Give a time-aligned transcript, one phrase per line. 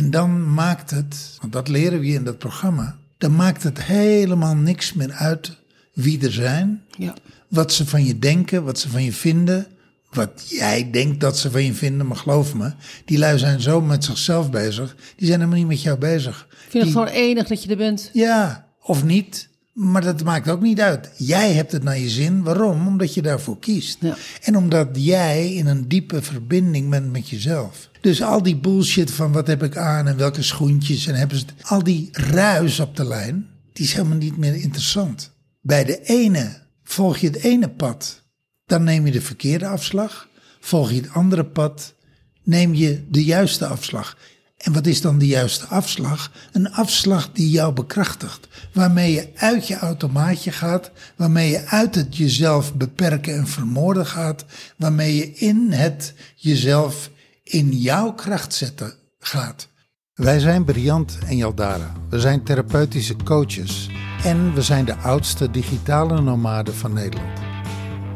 [0.00, 4.54] En dan maakt het, want dat leren we in dat programma, dan maakt het helemaal
[4.56, 5.56] niks meer uit
[5.94, 7.14] wie er zijn, Ja.
[7.48, 9.66] wat ze van je denken, wat ze van je vinden,
[10.12, 12.72] wat jij denkt dat ze van je vinden, maar geloof me,
[13.04, 16.46] die lui zijn zo met zichzelf bezig, die zijn helemaal niet met jou bezig.
[16.50, 18.10] Ik vind het gewoon enig dat je er bent.
[18.12, 19.48] ja, of niet.
[19.72, 21.10] Maar dat maakt ook niet uit.
[21.16, 22.42] Jij hebt het naar je zin.
[22.42, 22.86] Waarom?
[22.86, 23.98] Omdat je daarvoor kiest.
[24.00, 24.16] Ja.
[24.42, 27.90] En omdat jij in een diepe verbinding bent met jezelf.
[28.00, 31.44] Dus al die bullshit van wat heb ik aan en welke schoentjes en hebben ze
[31.46, 31.68] het.
[31.68, 35.32] Al die ruis op de lijn, die is helemaal niet meer interessant.
[35.60, 38.22] Bij de ene volg je het ene pad,
[38.66, 40.28] dan neem je de verkeerde afslag.
[40.60, 41.94] Volg je het andere pad,
[42.42, 44.16] neem je de juiste afslag.
[44.60, 46.30] En wat is dan de juiste afslag?
[46.52, 48.48] Een afslag die jou bekrachtigt.
[48.72, 50.90] Waarmee je uit je automaatje gaat.
[51.16, 54.44] Waarmee je uit het jezelf beperken en vermoorden gaat.
[54.76, 57.10] Waarmee je in het jezelf
[57.42, 59.68] in jouw kracht zetten gaat.
[60.14, 61.92] Wij zijn Briant en Jaldara.
[62.08, 63.90] We zijn therapeutische coaches.
[64.24, 67.38] En we zijn de oudste digitale nomaden van Nederland.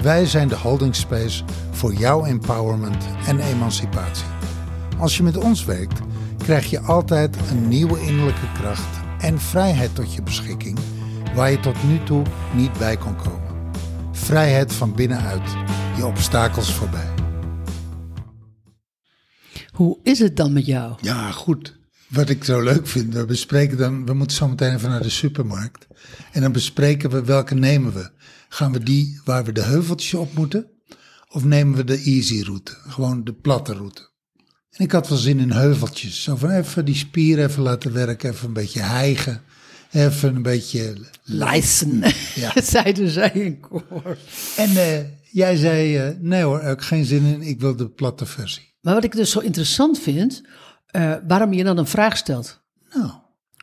[0.03, 4.25] Wij zijn de holding space voor jouw empowerment en emancipatie.
[4.99, 6.01] Als je met ons werkt,
[6.45, 10.79] krijg je altijd een nieuwe innerlijke kracht en vrijheid tot je beschikking,
[11.35, 12.23] waar je tot nu toe
[12.55, 13.73] niet bij kon komen.
[14.13, 15.51] Vrijheid van binnenuit,
[15.97, 17.09] je obstakels voorbij.
[19.73, 20.95] Hoe is het dan met jou?
[21.01, 21.79] Ja, goed.
[22.09, 25.11] Wat ik zo leuk vind, we bespreken dan, we moeten zo meteen even naar de
[25.11, 25.87] supermarkt.
[26.33, 28.11] En dan bespreken we welke nemen we.
[28.49, 30.67] Gaan we die waar we de heuveltjes op moeten?
[31.29, 34.13] Of nemen we de easy route, gewoon de platte route?
[34.77, 36.23] En ik had wel zin in heuveltjes.
[36.23, 39.43] Zo van even die spieren even laten werken, even een beetje hijgen.
[39.93, 40.95] Even een beetje...
[41.23, 42.03] Lijsten,
[42.35, 42.53] Ja.
[42.63, 44.19] zeiden zij in koor.
[44.57, 44.99] En eh,
[45.31, 48.75] jij zei, eh, nee hoor, heb ik geen zin in, ik wil de platte versie.
[48.81, 50.43] Maar wat ik dus zo interessant vind,
[50.87, 52.61] eh, waarom je dan een vraag stelt.
[52.95, 53.11] Nou,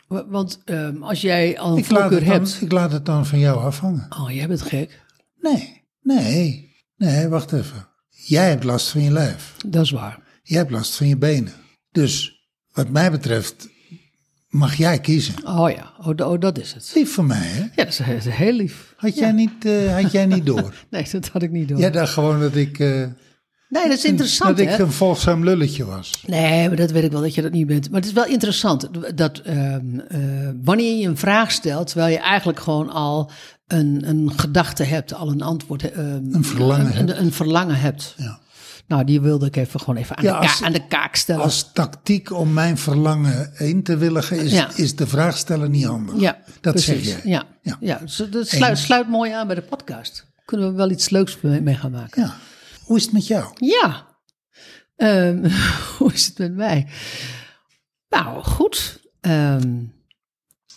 [0.08, 2.58] Wa- Want ehm, als jij al een voorkeur dan, hebt...
[2.62, 4.08] ik laat het dan van jou afhangen.
[4.20, 5.02] Oh, jij bent gek.
[5.40, 7.88] Nee, nee, nee, wacht even.
[8.10, 9.54] Jij hebt last van je lijf.
[9.68, 10.20] Dat is waar.
[10.52, 11.54] Jij hebt last van je benen.
[11.92, 12.42] Dus
[12.74, 13.70] wat mij betreft
[14.48, 15.34] mag jij kiezen.
[15.48, 16.92] Oh ja, oh, oh, dat is het.
[16.96, 17.60] Lief voor mij, hè?
[17.62, 18.94] Ja, dat is, dat is heel lief.
[18.98, 20.74] Had jij, niet, eh, had jij niet door?
[20.90, 21.80] Nee, dat had ik niet door.
[21.80, 22.88] Jij dacht gewoon dat ik, eh,
[23.70, 24.74] nee, dat is interessant, dat hè?
[24.74, 26.24] ik een volgzaam lulletje was.
[26.28, 27.90] Nee, maar dat weet ik wel dat je dat niet bent.
[27.90, 30.20] Maar het is wel interessant dat ehm, eh,
[30.62, 33.32] wanneer je een vraag stelt, terwijl je eigenlijk gewoon al
[33.68, 37.10] een, een gedachte hebt, al een antwoord, ehm, Een verlangen een, hebt.
[37.10, 38.14] een, een verlangen hebt.
[38.18, 38.41] Ja.
[38.92, 41.44] Nou, die wilde ik even gewoon even aan, Ja, de, als- aan de kaak stellen.
[41.44, 44.70] Als tactiek om mijn verlangen in te willigen is, Ja.
[44.76, 46.20] is de vraag stellen niet handig.
[46.20, 47.08] ja, dat precies.
[47.08, 47.32] zeg jij.
[47.32, 47.78] Ja, Ja.
[47.80, 47.98] ja.
[47.98, 50.26] dus dat sluit, sluit mooi aan bij de podcast.
[50.46, 52.22] Kunnen we wel iets leuks mee mee gaan maken.
[52.22, 52.36] Ja.
[52.84, 53.54] Hoe is het met jou?
[53.56, 54.06] Ja.
[54.96, 55.50] Ehm,
[55.98, 56.88] hoe is het met mij?
[58.10, 59.00] Nou, goed.
[59.22, 59.84] Ehm,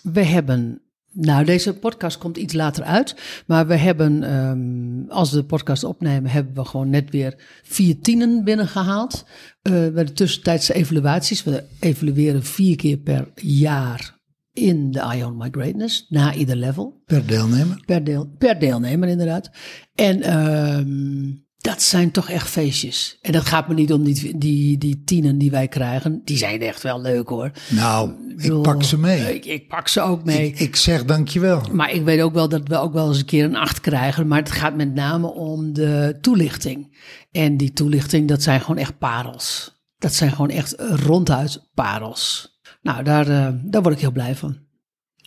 [0.03, 0.83] we hebben.
[1.15, 3.17] Nou, deze podcast komt iets later uit.
[3.47, 8.01] Maar we hebben, ehm, als we de podcast opnemen, hebben we gewoon net weer vier
[8.01, 9.25] tienen binnengehaald.
[9.63, 11.45] Eh bij de tussentijdse evaluaties.
[11.45, 14.19] We evalueren vier keer per jaar
[14.53, 17.03] in de Ion My Greatness, na ieder level.
[17.05, 17.83] Per deelnemer?
[17.87, 19.51] Per, deel, per deelnemer, inderdaad.
[19.95, 21.33] En ehm,
[21.65, 23.19] dat zijn toch echt feestjes.
[23.21, 26.21] En dat gaat me niet om die, die, die tienen die wij krijgen.
[26.25, 27.51] Die zijn echt wel leuk hoor.
[27.69, 29.35] Nou, ik bedoel, pak ze mee.
[29.35, 30.47] Ik, ik pak ze ook mee.
[30.47, 31.63] Ik, ik zeg dankjewel.
[31.73, 34.29] maar ik weet ook wel dat we ook wel eens een keer een acht krijgen.
[34.29, 36.97] Maar het gaat met name om de toelichting.
[37.33, 39.83] En die toelichting, dat zijn gewoon echt parels.
[39.99, 42.59] Dat zijn gewoon echt ronduit parels.
[42.83, 44.59] Nou, daar, eh, daar word ik heel blij van.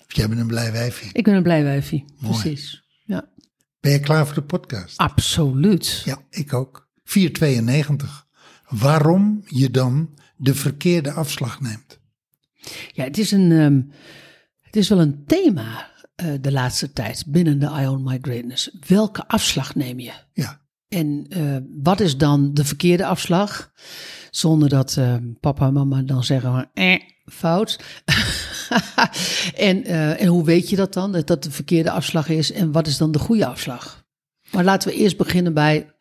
[0.07, 1.09] Jij bent een blij wijfje.
[1.11, 2.05] Ik ben een blij wijfie.
[2.19, 2.39] Mooi.
[2.39, 2.85] Precies.
[3.79, 4.97] Ben je klaar voor de podcast?
[4.97, 6.01] absoluut.
[6.05, 6.89] Ja, ik ook.
[7.03, 8.25] 492.
[8.69, 11.99] Waarom je dan de verkeerde afslag neemt.
[12.91, 13.81] Ja, het is, een, ehm,
[14.61, 18.77] het is wel een thema eh, de laatste tijd binnen de Ion My Greatness.
[18.87, 20.13] Welke afslag neem je?
[20.33, 23.71] Ja, En eh, wat is dan de verkeerde afslag?
[24.31, 26.99] Zonder dat eh, papa en mama dan zeggen van, eh,
[27.31, 27.79] fout.
[29.55, 32.51] en, eh, en hoe weet je dat dan, dat dat de verkeerde afslag is?
[32.51, 34.05] En wat is dan de goede afslag?
[34.51, 35.95] Maar laten we eerst beginnen bij,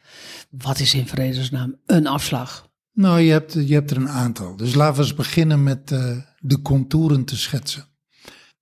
[0.50, 2.66] wat is in vredesnaam een afslag?
[2.96, 4.56] nou je hebt, je hebt er een aantal.
[4.56, 7.88] Dus laten we eens beginnen met eh, de contouren te schetsen.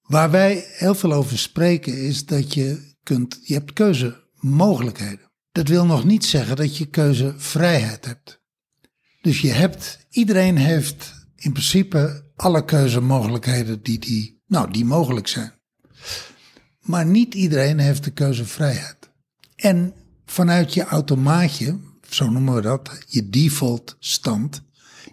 [0.02, 5.30] Waar wij heel veel over spreken is dat je kunt, je hebt keuzemogelijkheden.
[5.52, 8.42] Dat wil nog niet zeggen dat je keuzevrijheid hebt.
[9.22, 15.52] Dus je hebt, iedereen heeft in principe alle keuzemogelijkheden die, die, nou, die mogelijk zijn.
[16.80, 19.10] Maar niet iedereen heeft de keuzevrijheid.
[19.56, 19.94] En
[20.24, 21.78] vanuit je automaatje,
[22.08, 24.62] zo noemen we dat, je default stand,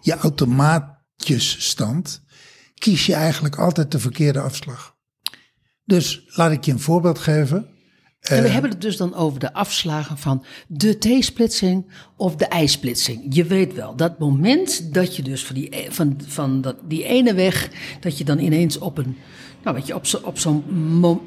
[0.00, 2.22] je automaatjesstand,
[2.74, 4.96] kies je eigenlijk altijd de verkeerde afslag.
[5.84, 7.71] Dus laat ik je een voorbeeld geven.
[8.22, 12.50] En we Eh, hebben het dus dan over de afslagen van de T-splitsing of de
[12.62, 13.34] I-splitsing.
[13.34, 17.04] Je weet wel, dat moment dat je dus van die, e- van, van dat, die
[17.04, 17.70] ene weg,
[18.00, 19.16] dat je dan ineens op een,
[19.64, 20.64] nou weet je, op, zo, op, zo'n,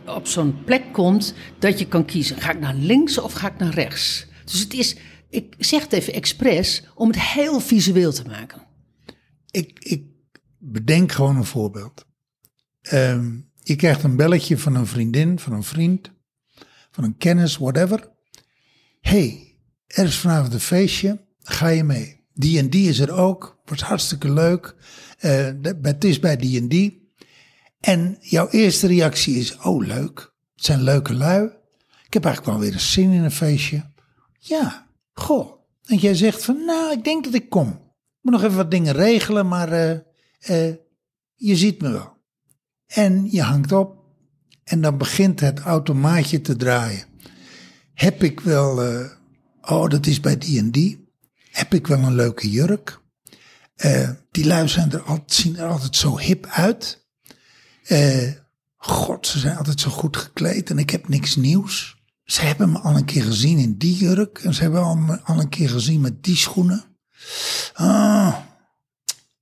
[0.06, 2.42] op zo'n plek komt, dat je kan kiezen.
[2.42, 4.26] Ga ik naar links of ga ik naar rechts?
[4.46, 4.96] Dus het is,
[5.30, 8.62] ik zeg het even expres, om het heel visueel te maken.
[9.52, 10.04] ik, ik
[10.60, 12.06] bedenk gewoon een voorbeeld.
[12.82, 13.32] Ehm,
[13.64, 16.12] je krijgt een belletje van een vriendin, van een vriend,
[16.96, 18.12] van een kennis, whatever.
[19.02, 19.58] hey,
[19.88, 22.24] er is vanavond een feestje, ga je mee?
[22.34, 24.76] Die en die is er ook, wordt hartstikke leuk.
[25.18, 25.50] Eh,
[25.82, 27.14] het is bij die en die.
[27.80, 31.46] En jouw eerste reactie is, oh leuk, het zijn leuke lui.
[32.06, 33.92] Ik heb eigenlijk wel weer eens zin in een feestje.
[34.40, 35.54] Ja, goh.
[35.86, 37.70] En jij zegt van, nou, ik denk dat ik kom.
[37.70, 39.92] Ik moet nog even wat dingen regelen, maar eh,
[40.40, 40.76] eh,
[41.36, 42.18] je ziet me wel.
[42.86, 44.05] En je hangt op
[44.66, 47.04] en dan begint het automaatje te draaien.
[47.94, 49.12] Heb ik wel, eh,
[49.62, 51.10] oh dat is bij die en die.
[51.52, 53.00] Heb ik wel een leuke jurk.
[53.76, 57.06] Eh, die lui zijn er altijd, zien er altijd zo hip uit.
[57.84, 58.32] Eh,
[58.78, 62.04] God, ze zijn altijd zo goed gekleed en ik heb niks nieuws.
[62.24, 65.40] Ze hebben me al een keer gezien in die jurk en ze hebben me al
[65.40, 66.84] een keer gezien met die schoenen.
[67.74, 68.36] Ah,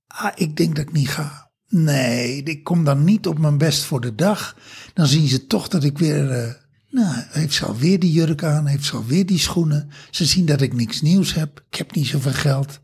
[0.06, 1.43] ah, ik denk dat ik niet ga.
[1.76, 4.56] Nee, ik kom dan niet op mijn best voor de dag.
[4.92, 6.30] Dan zien ze toch dat ik weer.
[6.30, 6.52] eh,
[6.90, 8.66] nou, heeft ze alweer die jurk aan?
[8.66, 9.90] Heeft ze alweer die schoenen?
[10.10, 11.64] Ze zien dat ik niks nieuws heb.
[11.70, 12.80] Ik heb niet zoveel geld.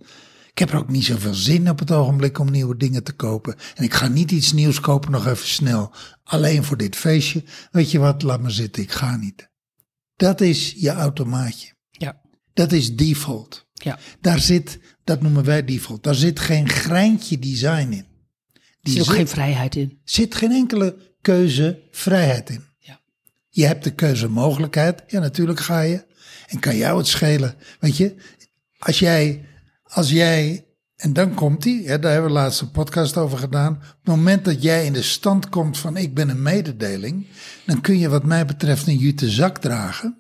[0.51, 3.55] Ik heb er ook niet zoveel zin op het ogenblik om nieuwe dingen te kopen.
[3.75, 5.93] En ik ga niet iets nieuws kopen nog even snel.
[6.25, 7.45] Alleen voor dit feestje.
[7.71, 9.49] Weet je wat, laat me zitten, ik ga niet.
[10.17, 11.73] Dat is je automaatje.
[11.91, 12.21] Ja,
[12.53, 13.67] Dat is default.
[13.73, 13.99] ja.
[14.21, 18.09] Daar zit, dat noemen wij default, daar zit geen greintje design in.
[18.82, 20.00] Er zit ook geen vrijheid in.
[20.05, 22.65] zit geen enkele keuzevrijheid in.
[22.79, 23.00] Ja.
[23.49, 26.09] Je hebt de keuzemogelijkheid, ja natuurlijk ga je.
[26.47, 28.15] En kan jou het schelen, weet je.
[28.79, 29.49] Als jij,
[29.82, 30.67] als jij,
[30.97, 33.73] en dan komt die, hè, daar hebben we laatst een podcast over gedaan.
[33.73, 37.27] Op het moment dat jij in de stand komt van ik ben een mededeling,
[37.67, 40.19] dan kun je wat mij betreft een jute zak dragen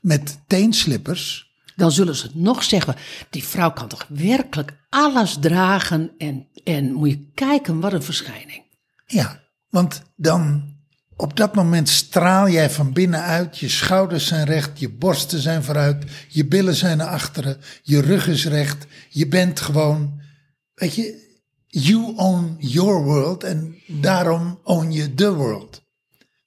[0.00, 1.45] met teenslippers.
[1.76, 2.96] Dan zullen ze nog zeggen,
[3.30, 8.62] die vrouw kan toch werkelijk alles dragen en, en moet je kijken wat een verschijning.
[9.06, 10.74] Ja, want dan
[11.16, 13.58] op dat moment straal jij van binnenuit.
[13.58, 18.28] Je schouders zijn recht, je borsten zijn vooruit, je billen zijn naar achteren, je rug
[18.28, 18.86] is recht.
[19.08, 20.20] Je bent gewoon,
[20.74, 21.24] weet je,
[21.66, 25.82] you own your world en daarom own je the world.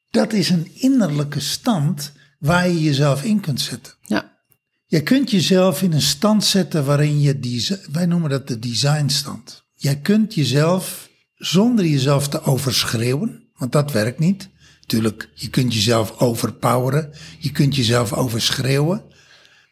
[0.10, 3.94] Dat is een innerlijke stand waar je jezelf in kunt zetten.
[4.02, 4.39] Ja,
[4.92, 9.64] Je kunt jezelf in een stand zetten waarin je, wij noemen dat de designstand.
[9.74, 14.50] Jij kunt jezelf, zonder jezelf te overschreeuwen, want dat werkt niet.
[14.86, 19.04] Tuurlijk, je kunt jezelf overpoweren, je kunt jezelf overschreeuwen,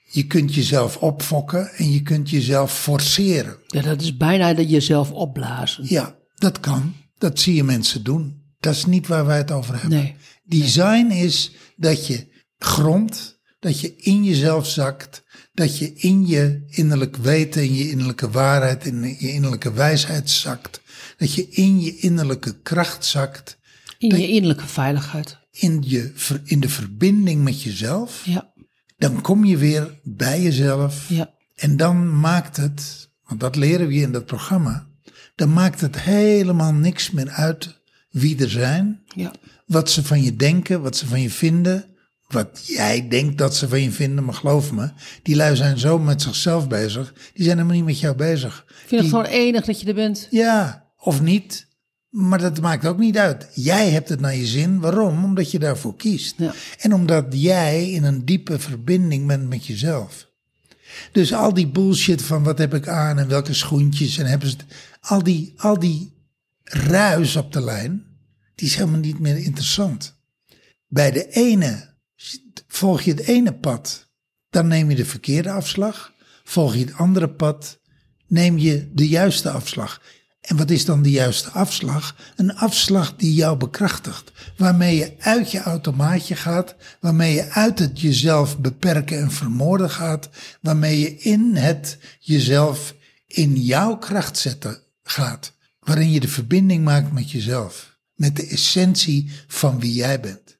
[0.09, 3.57] je kunt jezelf opfokken en je kunt jezelf forceren.
[3.67, 5.85] ja dat is bijna dat jezelf opblazen.
[5.87, 6.93] Ja, dat kan.
[7.17, 8.41] Dat zie je mensen doen.
[8.59, 9.99] Dat is niet waar wij het over hebben.
[9.99, 10.15] Nee.
[10.43, 12.27] Design is dat je
[12.57, 15.23] grondt, dat je in jezelf zakt,
[15.53, 20.81] dat je in je innerlijk weten, in je innerlijke waarheid, in je innerlijke wijsheid zakt,
[21.17, 23.57] dat je in je innerlijke kracht zakt,
[23.97, 25.37] In je innerlijke veiligheid.
[25.51, 28.21] in, je, in de verbinding met jezelf.
[28.25, 28.51] Ja,
[28.97, 31.09] Dan kom je weer bij jezelf.
[31.09, 34.87] Ja, en dan maakt het, want dat leren we je in dat programma,
[35.35, 39.33] dan maakt het helemaal niks meer uit wie er zijn, ja.
[39.65, 41.85] wat ze van je denken, wat ze van je vinden,
[42.27, 44.89] wat jij denkt dat ze van je vinden, maar geloof me,
[45.23, 48.65] die lui zijn zo met zichzelf bezig, die zijn helemaal niet met jou bezig.
[48.67, 50.27] Ik vind het gewoon enig dat je er bent.
[50.29, 51.67] Ja, of niet,
[52.09, 53.47] maar dat maakt ook niet uit.
[53.53, 55.23] Jij hebt het naar je zin, waarom?
[55.23, 56.35] Omdat je daarvoor kiest.
[56.37, 56.53] Ja.
[56.77, 60.27] En omdat jij in een diepe verbinding bent met jezelf.
[61.11, 64.57] Dus al die bullshit van wat heb ik aan en welke schoentjes en hebben ze
[64.99, 66.13] al die, al die
[66.63, 68.05] ruis op de lijn,
[68.55, 70.15] die is helemaal niet meer interessant.
[70.87, 71.95] Bij de ene
[72.77, 74.07] volg je het ene pad,
[74.49, 76.13] dan neem je de verkeerde afslag.
[76.43, 77.79] Volg je het andere pad,
[78.27, 80.01] neem je de juiste afslag.
[80.41, 82.15] En wat is dan de juiste afslag?
[82.35, 84.31] Een afslag die jou bekrachtigt.
[84.57, 86.75] Waarmee je uit je automaatje gaat.
[86.99, 90.29] Waarmee je uit het jezelf beperken en vermoorden gaat.
[90.61, 95.53] Waarmee je in het jezelf in jouw kracht zetten gaat.
[95.79, 97.97] Waarin je de verbinding maakt met jezelf.
[98.13, 100.56] Met de essentie van wie jij bent.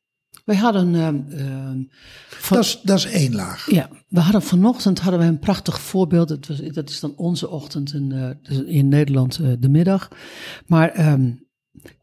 [0.47, 1.81] Wij hadden, ehm, ehm,
[2.29, 3.71] van, Dat is, dat is één laag.
[3.71, 6.47] ja, we hadden vanochtend hadden we een prachtig voorbeeld.
[6.47, 10.11] Was, dat is dan onze ochtend in, eh, in Nederland eh, de middag.
[10.65, 11.31] Maar ehm,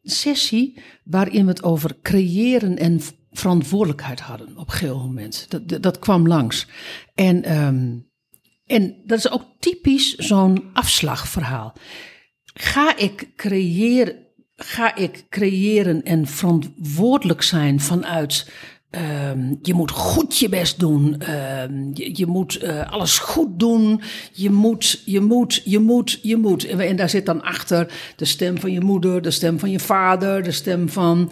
[0.03, 5.47] sessie waarin we het over creëren en verantwoordelijkheid hadden op een gegeven moment.
[5.49, 6.67] Dat, dat, dat kwam langs.
[7.15, 7.45] En,
[8.67, 11.77] en dat is ook typisch zo'n afslagverhaal.
[12.55, 14.24] Ga ik creëren,
[14.57, 18.51] ga ik creëren en verantwoordelijk zijn vanuit.
[18.91, 21.21] ehm, je moet goed je best doen.
[21.21, 24.01] ehm, je, moet eh, alles goed doen.
[24.33, 26.65] Je moet, je moet, je moet, je moet.
[26.67, 29.81] En, en daar zit dan achter de stem van je moeder, de stem van je
[29.81, 31.31] vader, de stem van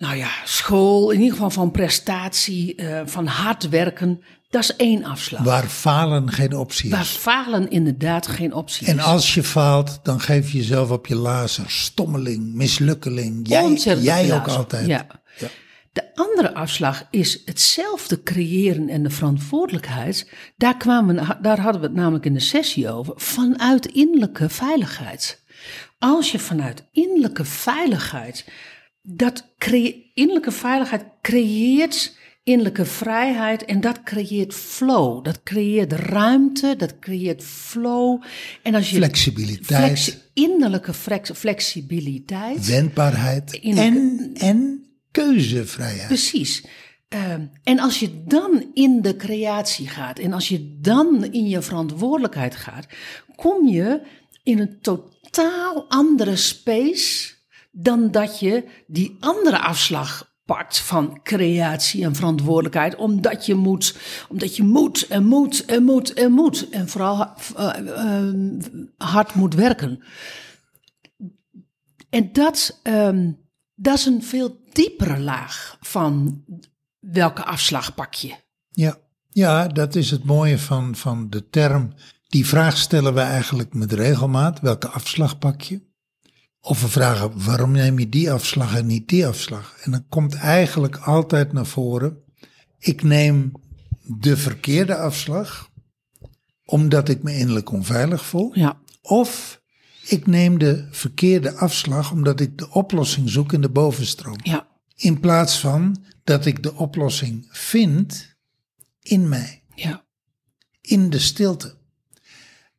[0.00, 4.22] nou ja, school, in ieder geval van prestatie, eh, van hard werken.
[4.50, 5.42] Dat is één afslag.
[5.42, 7.08] Waar falen geen optie Waar is.
[7.08, 9.04] falen inderdaad geen optie En is.
[9.04, 11.70] als je faalt, dan geef je jezelf op je lazer.
[11.70, 13.48] Stommeling, mislukkeling.
[13.48, 14.86] Jij, Ontzettend jij ook altijd.
[14.86, 15.06] Ja.
[15.92, 20.30] De andere afslag is hetzelfde creëren en de verantwoordelijkheid.
[20.56, 23.12] Daar, kwamen, daar hadden we het namelijk in de sessie over.
[23.16, 25.42] Vanuit innerlijke veiligheid.
[25.98, 28.44] Als je vanuit innerlijke veiligheid.
[29.02, 29.46] Dat
[30.14, 35.24] innerlijke veiligheid creëert innerlijke vrijheid en dat creëert flow.
[35.24, 38.22] Dat creëert ruimte, dat creëert flow.
[38.62, 39.84] En als je Flexibiliteit.
[39.84, 42.66] Flexi- innerlijke flex- flexibiliteit.
[42.66, 46.06] Wendbaarheid en, en keuzevrijheid.
[46.06, 46.64] Precies.
[47.08, 51.62] Ehm, en als je dan in de creatie gaat en als je dan in je
[51.62, 52.86] verantwoordelijkheid gaat,
[53.36, 54.02] kom je
[54.42, 57.32] in een totaal andere space
[57.70, 63.96] dan dat je die andere afslag van creatie en verantwoordelijkheid, omdat je moet,
[64.28, 68.34] omdat je moet en moet en moet en moet en vooral eh, eh,
[68.96, 70.02] hard moet werken.
[72.10, 73.32] En dat, ehm,
[73.74, 76.44] dat is een veel diepere laag van
[76.98, 78.34] welke afslag pak je.
[78.68, 81.92] Ja, ja dat is het mooie van, van de term.
[82.28, 84.60] Die vraag stellen we eigenlijk met regelmaat.
[84.60, 85.89] Welke afslag pak je?
[86.60, 89.76] Of we vragen waarom neem je die afslag en niet die afslag?
[89.82, 92.18] En dan komt eigenlijk altijd naar voren.
[92.78, 93.52] Ik neem
[94.02, 95.68] de verkeerde afslag
[96.64, 98.50] omdat ik me innerlijk onveilig voel.
[98.58, 99.60] Ja, Of
[100.06, 104.36] ik neem de verkeerde afslag omdat ik de oplossing zoek in de bovenstroom.
[104.42, 108.34] ja, In plaats van dat ik de oplossing vind
[109.02, 110.04] in mij, ja,
[110.80, 111.78] in de stilte.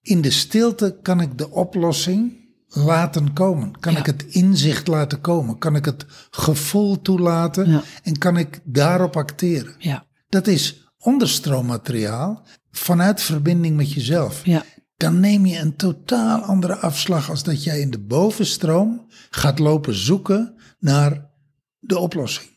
[0.02, 2.41] In de stilte kan ik de oplossing
[2.74, 3.80] laten komen.
[3.80, 4.00] Kan Ja.
[4.00, 5.58] ik het inzicht laten komen.
[5.58, 7.70] Kan ik het gevoel toelaten.
[7.70, 7.84] Ja.
[8.04, 9.76] En kan ik daarop acteren.
[9.78, 14.46] ja, Dat is onderstroommateriaal vanuit verbinding met jezelf.
[14.46, 14.64] ja,
[14.98, 19.94] Dan neem je een totaal andere afslag als dat jij in de bovenstroom gaat lopen
[19.96, 21.30] zoeken naar
[21.80, 22.50] de oplossing.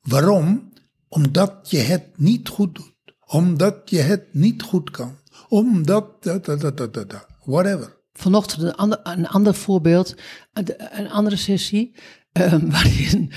[0.00, 0.72] Waarom?
[1.08, 2.94] Omdat je het niet goed doet.
[3.26, 5.18] Omdat je het niet goed kan.
[5.48, 7.26] Omdat, da, da, da, da, da, da.
[7.44, 7.98] whatever.
[8.20, 10.14] Vanochtend een ander, een ander voorbeeld,
[10.52, 11.94] een, andere sessie,
[12.32, 13.32] ehm, waarin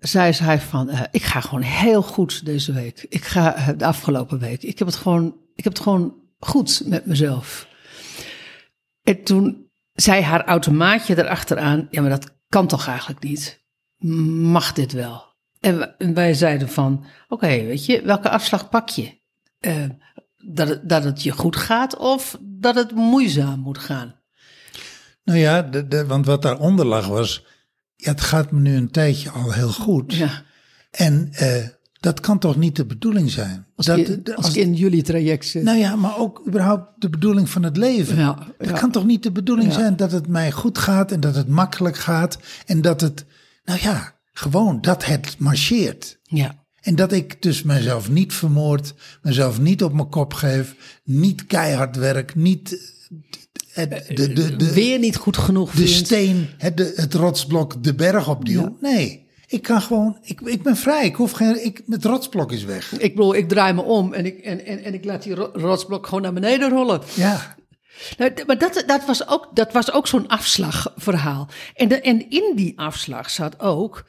[0.00, 3.06] zei zij van, eh, ik ga gewoon heel goed deze week.
[3.08, 4.62] Ik ga eh, de afgelopen week.
[4.62, 7.68] Ik heb het gewoon, ik heb het gewoon goed met mezelf.
[9.02, 13.64] En toen zei haar automaatje erachteraan, ja, maar dat kan toch eigenlijk niet?
[14.52, 15.24] Mag dit wel?
[15.60, 19.20] En wij zeiden van, oké, weet je, welke afslag pak je?
[19.58, 19.84] Eh,
[20.36, 24.14] dat, dat het je goed gaat of dat het moeizaam moet gaan?
[25.24, 27.44] Nou ja, de, de, want wat daaronder lag was,
[27.96, 30.14] ja, het gaat me nu een tijdje al heel goed.
[30.14, 30.42] Ja,
[30.90, 31.66] En eh,
[32.00, 33.66] dat kan toch niet de bedoeling zijn?
[33.76, 35.62] als, dat, als ik in jullie traject zit.
[35.62, 38.16] Nou ja, maar ook überhaupt de bedoeling van het leven.
[38.16, 38.78] Ja, Het ja.
[38.78, 39.78] kan toch niet de bedoeling Ja.
[39.78, 43.24] zijn dat het mij goed gaat en dat het makkelijk gaat en dat het,
[43.64, 46.18] nou ja, gewoon dat het marcheert.
[46.22, 50.74] ja, En dat ik dus mezelf niet vermoord, mezelf niet op mijn kop geef,
[51.04, 52.92] niet keihard werk, niet
[53.74, 56.06] eh, de, de, de, weer niet goed genoeg de vindt.
[56.06, 58.76] steen, het, het rotsblok, de berg opduw.
[58.80, 62.64] Nee, ik kan gewoon, ik, ik ben vrij, ik hoef geen, ik, het rotsblok is
[62.64, 62.92] weg.
[62.92, 65.50] Ik bedoel, ik draai me om en ik, en, en, en ik laat die ro-
[65.54, 67.00] rotsblok gewoon naar beneden rollen.
[67.14, 67.56] Ja,
[68.18, 71.48] Nou, maar dat, dat was ook, dat was ook zo'n afslagverhaal.
[71.74, 74.04] En, de, en in die afslag zat ook,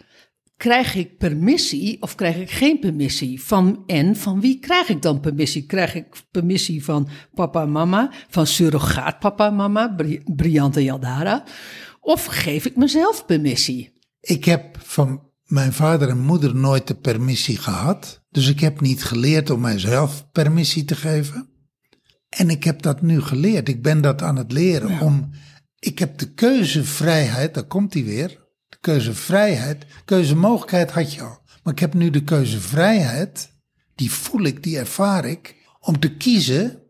[0.63, 3.41] krijg ik permissie of krijg ik geen permissie?
[3.41, 5.65] Van, en van wie krijg ik dan permissie?
[5.65, 10.83] Krijg ik permissie van papa en mama, van surrogaat papa en mama, Bri Briant en
[10.83, 11.43] Yaldara?
[11.99, 13.93] Of geef ik mezelf permissie?
[14.19, 18.23] Ik heb van mijn vader en moeder nooit de permissie gehad.
[18.29, 21.49] Dus ik heb niet geleerd om mijzelf permissie te geven.
[22.29, 23.69] En ik heb dat nu geleerd.
[23.69, 24.99] Ik ben dat aan het leren.
[24.99, 25.29] Om,
[25.79, 28.42] ik heb de keuzevrijheid, daar komt hij weer.
[28.83, 31.41] Keuzevrijheid, keuzemogelijkheid had je al.
[31.63, 33.51] Maar ik heb nu de keuzevrijheid,
[33.95, 36.81] die voel ik, die ervaar ik, om te kiezen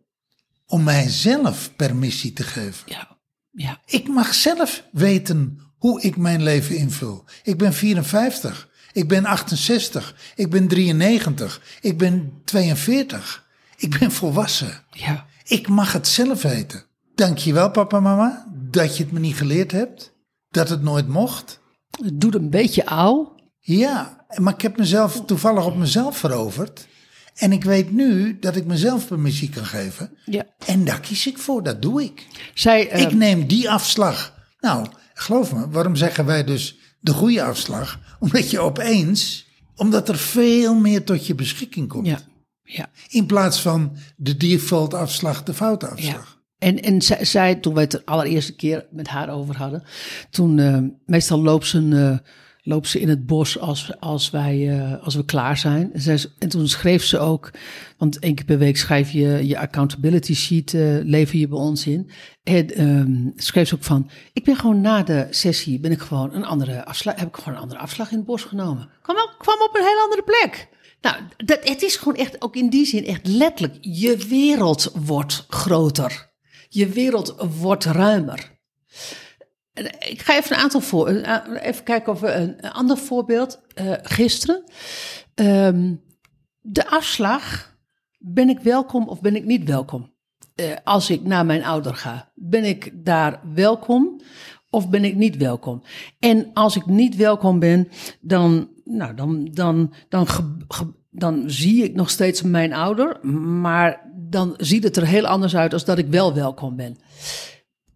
[0.66, 2.84] om mijzelf permissie te geven.
[2.86, 3.18] Ja,
[3.52, 7.26] ja, Ik mag zelf weten hoe ik mijn leven invul.
[7.44, 8.70] Ik ben 54.
[8.92, 10.16] Ik ben 68.
[10.36, 11.62] Ik ben 93.
[11.82, 13.48] Ik ben 42.
[13.78, 14.84] Ik ben volwassen.
[14.92, 15.26] Ja.
[15.44, 16.86] Ik mag het zelf weten.
[17.16, 20.14] Dankjewel papa en mama dat je het me niet geleerd hebt.
[20.50, 21.62] Dat het nooit mocht.
[22.02, 23.36] Het doet een beetje auw.
[23.60, 26.88] Ja, maar ik heb mezelf toevallig op mezelf veroverd.
[27.34, 30.18] En ik weet nu dat ik mezelf permissie kan geven.
[30.26, 30.46] Ja.
[30.66, 32.28] En daar kies ik voor, dat doe ik.
[32.54, 34.34] Zij, eh, Ik neem die afslag.
[34.60, 38.00] Nou, geloof me, waarom zeggen wij dus de goede afslag?
[38.20, 39.46] Omdat je opeens,
[39.76, 42.08] omdat er veel meer tot je beschikking komt.
[42.08, 42.20] ja.
[42.66, 42.90] Ja.
[43.08, 46.42] In plaats van de default afslag, de foute afslag.
[46.58, 49.84] En, en zij, toen we het de allereerste keer met haar over hadden,
[50.30, 52.28] toen eh, meestal loopt ze, eh,
[52.62, 55.94] loopt ze in het bos als, als, wij, eh, als we klaar zijn.
[55.94, 57.52] En, zij, en toen schreef ze ook,
[57.98, 62.10] want één keer per week schrijf je je accountability sheet, lever je bij ons in.
[62.44, 66.34] En ehm, schreef ze ook van, ik ben gewoon na de sessie, ben ik gewoon
[66.34, 68.90] een andere afslag, heb ik gewoon een andere afslag in het bos genomen.
[69.02, 70.68] Kwam, ook, kwam op een hele andere plek.
[71.02, 75.46] Nou, dat, het is gewoon echt, ook in die zin echt letterlijk, je wereld wordt
[75.50, 76.32] groter.
[76.74, 78.52] Je wereld wordt ruimer.
[80.10, 81.08] Ik ga even een aantal voor.
[81.08, 83.62] eh, Even kijken of we een, ander voorbeeld.
[83.74, 84.64] eh, gisteren.
[85.36, 85.96] Ehm,
[86.62, 87.72] de afslag.
[88.18, 90.14] Ben ik welkom of ben ik niet welkom?
[90.56, 94.22] Eh, als ik naar mijn ouder ga, ben ik daar welkom
[94.70, 95.84] of ben ik niet welkom?
[96.20, 97.88] En als ik niet welkom ben,
[98.22, 100.28] dan, nou, dan, dan, dan,
[101.10, 105.74] dan zie ik nog steeds mijn ouder, maar dan ziet het er heel anders uit
[105.74, 106.98] als dat ik wel welkom ben.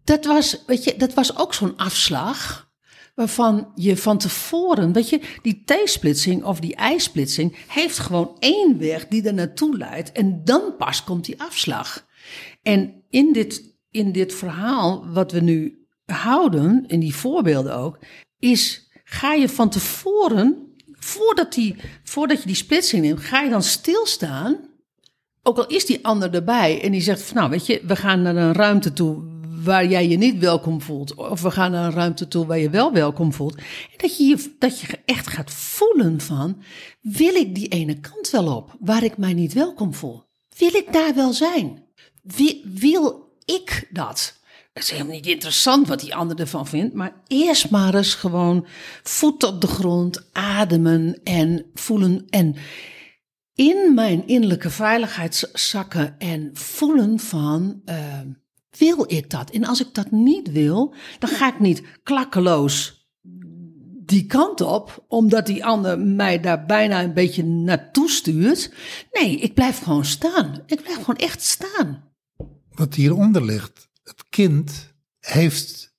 [0.04, 2.66] Dat was, weet je, dat was ook zo'n afslag.
[3.14, 9.06] Waarvan je van tevoren, weet je, die T-splitsing of die I-splitsing heeft gewoon één weg
[9.08, 10.12] die er naartoe leidt.
[10.12, 12.06] En dan pas komt die afslag.
[12.62, 17.98] En in dit, in dit verhaal wat we nu houden, in die voorbeelden ook,
[18.38, 23.62] is ga je van tevoren, voordat, die, voordat je die splitsing neemt, ga je dan
[23.62, 24.67] stilstaan
[25.48, 28.22] ook al is die ander erbij en die zegt van nou weet je, we gaan
[28.22, 31.14] naar een ruimte toe waar jij je niet welkom voelt.
[31.14, 33.54] Of we gaan naar een ruimte toe waar je wel welkom voelt.
[33.54, 33.64] En
[33.96, 36.62] dat je, dat je echt gaat voelen van,
[37.00, 40.22] wil ik die ene kant wel op waar ik mij niet welkom voel?
[40.58, 41.84] Wil ik daar wel zijn?
[42.22, 44.36] Wil, wil ik dat?
[44.72, 48.66] Het is helemaal niet interessant wat die ander ervan vindt, maar eerst maar eens gewoon
[49.02, 52.56] voet op de grond, ademen en voelen en
[53.58, 58.20] in mijn innerlijke veiligheid zakken en voelen van, eh,
[58.78, 59.50] wil ik dat?
[59.50, 63.08] En als ik dat niet wil, dan ga ik niet klakkeloos
[64.04, 68.72] die kant op, omdat die ander mij daar bijna een beetje naartoe stuurt.
[69.12, 70.62] Nee, ik blijf gewoon staan.
[70.66, 72.12] Ik blijf gewoon echt staan.
[72.70, 75.94] Wat hieronder ligt, het kind heeft,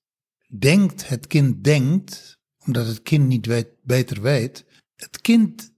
[0.58, 4.64] denkt, het kind denkt, omdat het kind niet weet, beter weet,
[4.96, 5.69] het kind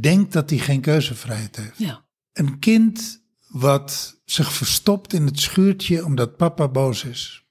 [0.00, 1.78] denkt dat hij geen keuzevrijheid heeft.
[1.78, 7.44] Ja, Een kind wat zich verstopt in het schuurtje omdat papa boos is.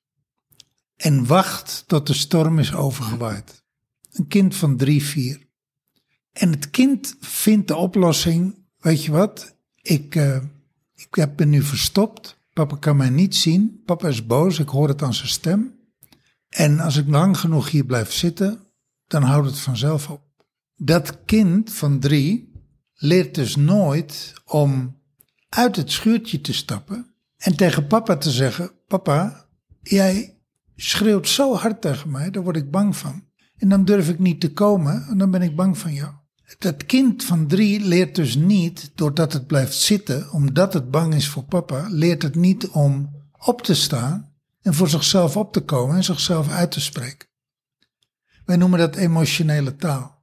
[0.96, 3.64] En wacht tot de storm is overgewaaid.
[4.12, 5.48] Een kind van drie, vier.
[6.32, 10.36] En het kind vindt de oplossing, weet je wat, ik, eh,
[10.96, 12.38] ik heb- ben nu verstopt.
[12.54, 13.82] Papa kan mij niet zien.
[13.86, 15.80] Papa is boos, ik hoor het aan zijn stem.
[16.50, 18.60] En als ik lang genoeg hier blijf zitten,
[19.08, 20.24] dan houdt het vanzelf op.
[20.76, 22.52] Dat kind van drie
[22.94, 25.00] leert dus nooit om
[25.50, 29.48] uit het schuurtje te stappen en tegen papa te zeggen: Papa,
[29.82, 30.38] jij
[30.76, 33.24] schreeuwt zo hard tegen mij, daar word ik bang van.
[33.58, 36.14] En dan durf ik niet te komen en dan ben ik bang van jou.
[36.60, 41.28] Dat kind van drie leert dus niet, doordat het blijft zitten, omdat het bang is
[41.30, 45.96] voor papa, leert het niet om op te staan en voor zichzelf op te komen
[45.96, 47.28] en zichzelf uit te spreken.
[48.46, 50.15] Wij noemen dat emotionele taal.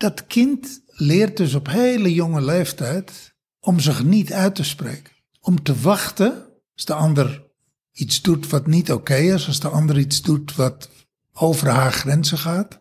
[0.00, 5.12] Dat kind leert dus op hele jonge leeftijd om zich niet uit te spreken.
[5.40, 7.46] Om te wachten als de ander
[7.92, 10.90] iets doet wat niet oké is, als de ander iets doet wat
[11.32, 12.80] over haar grenzen gaat,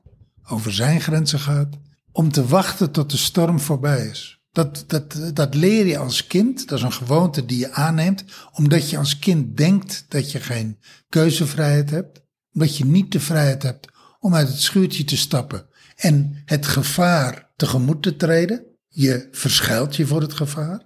[0.49, 1.77] over zijn grenzen gaat,
[2.11, 4.41] om te wachten tot de storm voorbij is.
[4.51, 8.89] Dat, dat, dat leer je als kind, dat is een gewoonte die je aanneemt, omdat
[8.89, 10.79] je als kind denkt dat je geen
[11.09, 12.21] keuzevrijheid hebt,
[12.53, 13.87] omdat je niet de vrijheid hebt
[14.19, 15.68] om uit het schuurtje te stappen
[15.99, 18.65] en het gevaar tegemoet te treden.
[18.87, 20.81] Je verschuilt je voor het gevaar.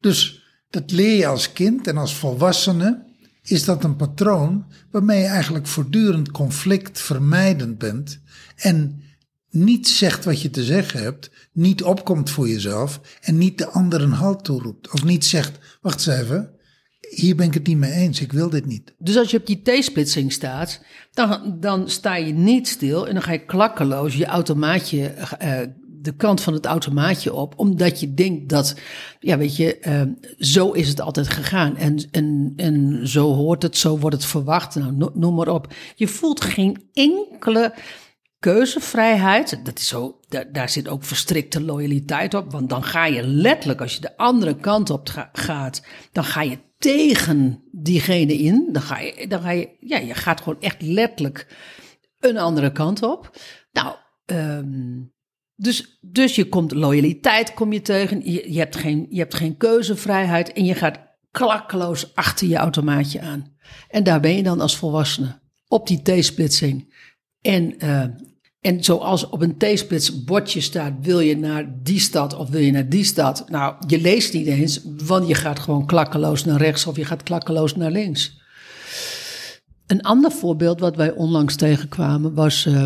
[0.00, 3.06] Dus dat leer je als kind en als volwassene
[3.42, 8.20] is dat een patroon waarmee je eigenlijk voortdurend conflict vermijdend bent
[8.56, 9.02] en
[9.50, 14.02] niet zegt wat je te zeggen hebt, niet opkomt voor jezelf en niet de ander
[14.02, 14.90] een halt toeroept.
[14.90, 16.50] Of niet zegt, wacht eens even,
[17.10, 18.20] hier ben ik het niet mee eens.
[18.20, 18.94] Ik wil dit niet.
[18.98, 20.80] Dus als je op die T-splitsing staat,
[21.12, 25.60] dan, dan sta je niet stil en dan ga je klakkeloos je automaatje, uh,
[26.00, 28.74] de kant van het automaatje op, omdat je denkt dat,
[29.20, 30.02] ja, weet je, uh,
[30.38, 34.74] zo is het altijd gegaan en, en, en zo hoort het, zo wordt het verwacht,
[34.74, 35.74] nou, noem maar op.
[35.94, 37.74] Je voelt geen enkele
[38.38, 40.20] keuzevrijheid, dat is zo,
[40.52, 42.52] daar, zit ook verstrikte loyaliteit op.
[42.52, 46.58] Want dan ga je letterlijk, als je de andere kant op gaat, dan ga je
[46.78, 48.68] tegen diegene in.
[48.72, 51.56] Dan ga je, dan ga je, ja, je gaat gewoon echt letterlijk
[52.20, 53.36] een andere kant op.
[53.72, 53.94] Nou,
[54.26, 55.12] um,
[55.54, 58.32] dus, dus je komt loyaliteit kom je tegen.
[58.32, 60.98] Je, hebt geen, je hebt geen keuzevrijheid en je gaat
[61.30, 63.56] klakkeloos achter je automaatje aan.
[63.88, 66.94] En daar ben je dan als volwassene op die T-splitsing.
[67.40, 68.04] En uh,
[68.60, 72.70] en zoals op een T-splits bordje staat, wil je naar die stad of wil je
[72.70, 73.44] naar die stad?
[73.48, 77.22] Nou, je leest niet eens, want je gaat gewoon klakkeloos naar rechts of je gaat
[77.22, 78.40] klakkeloos naar links.
[79.86, 82.84] Een ander voorbeeld wat wij onlangs tegenkwamen was, uh,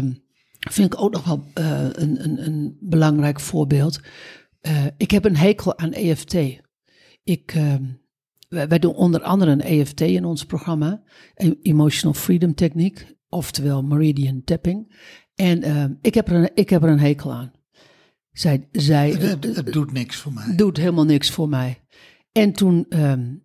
[0.58, 4.00] vind ik ook nog wel uh, een, een, een, belangrijk voorbeeld.
[4.62, 6.34] Uh, ik heb een hekel aan EFT.
[7.24, 7.52] Ik,
[8.48, 11.02] wij, wij, doen onder andere een EFT in ons programma,
[11.62, 14.94] Emotional Freedom Techniek, oftewel Meridian Tapping.
[15.34, 17.52] En uh, ik, heb er een, ik heb er een hekel aan.
[18.32, 20.56] Zij, zij, doet niks voor mij.
[20.56, 21.80] Doet helemaal niks voor mij.
[22.32, 22.86] En toen.
[22.88, 23.42] Um,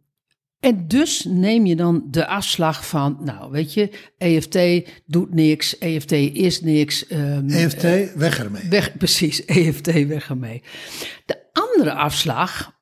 [0.59, 4.57] en dus neem je dan de afslag van, nou weet je, EFT
[5.05, 7.11] doet niks, EFT is niks.
[7.11, 8.63] Um, EFT, uh, weg ermee.
[8.69, 10.63] Weg, precies, EFT, weg ermee.
[11.25, 12.75] De andere afslag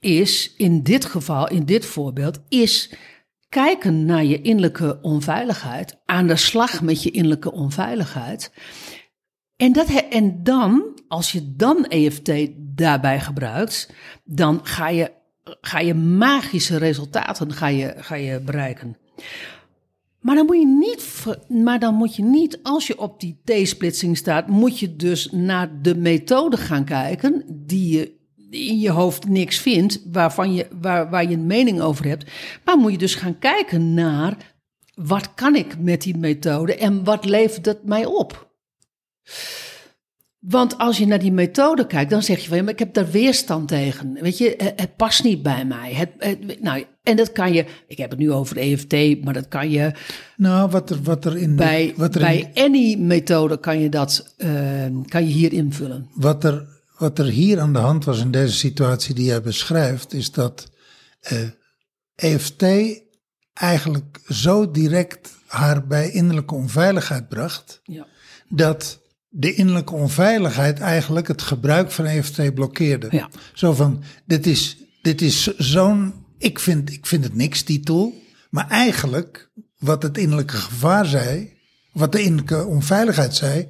[0.00, 2.90] is in dit geval, in dit voorbeeld, is
[3.48, 8.52] kijken naar je innerlijke onveiligheid, aan de slag met je innerlijke onveiligheid.
[9.56, 13.92] En, dat, en dan, als je dan EFT daarbij gebruikt,
[14.24, 15.12] dan ga je,
[15.60, 18.96] ga je magische resultaten ga je, ga je bereiken.
[20.20, 24.16] Maar dan, moet je niet, maar dan moet je niet, als je op die T-splitsing
[24.16, 28.15] staat, moet je dus naar de methode gaan kijken die je
[28.50, 32.30] in je hoofd niks vindt, waarvan je, waar, waar je een mening over hebt.
[32.64, 34.54] Maar moet je dus gaan kijken naar
[34.94, 38.50] wat kan ik met die methode en wat levert het mij op?
[40.38, 42.94] Want als je naar die methode kijkt, dan zeg je van ja, maar ik heb
[42.94, 44.18] daar weerstand tegen.
[44.20, 45.92] Weet je, het, past niet bij mij.
[45.92, 49.70] Het, nou, en dat kan je, ik heb het nu over EFT, maar dat kan
[49.70, 49.92] je.
[50.36, 51.56] Nou, wat er, wat er in.
[51.56, 54.48] Bij, wat er bij in, any methode kan je dat, uh,
[55.08, 56.08] kan je hier invullen.
[56.14, 60.12] Wat er wat er hier aan de hand was in deze situatie die jij beschrijft,
[60.12, 60.70] is dat
[61.32, 61.50] uh, eh,
[62.14, 62.64] EFT
[63.52, 68.06] eigenlijk zo direct haar bij innerlijke onveiligheid bracht, ja.
[68.48, 73.08] dat de innerlijke onveiligheid eigenlijk het gebruik van EFT blokkeerde.
[73.10, 73.30] Ja.
[73.54, 78.14] Zo van, dit is, dit is zo'n, ik vind, ik vind het niks, die tool,
[78.50, 81.52] maar eigenlijk wat het innerlijke gevaar zei,
[81.92, 83.68] wat de innerlijke onveiligheid zei,